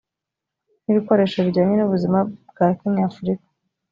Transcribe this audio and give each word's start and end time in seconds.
n 0.83 0.85
ibikoresho 0.91 1.37
bijyanye 1.45 1.73
n 1.75 1.81
ubuzima 1.87 2.19
bwa 2.51 2.67
kinyafurika 2.79 3.47